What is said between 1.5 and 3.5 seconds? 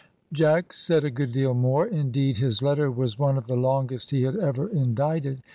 more, indeed his letter was one of